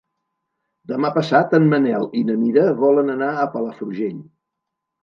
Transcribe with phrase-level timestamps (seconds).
[0.91, 4.19] Demà passat en Manel i na Mira volen anar a Palafrugell.